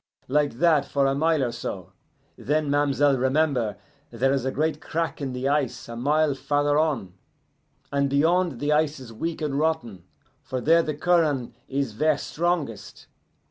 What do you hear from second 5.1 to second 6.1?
in the ice a